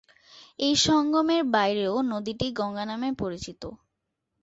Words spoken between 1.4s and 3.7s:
বাইরেও নদীটি গঙ্গা নামে পরিচিত।